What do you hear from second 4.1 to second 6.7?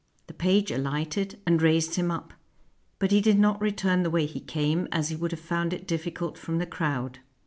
he came, as he would have found it difficult from the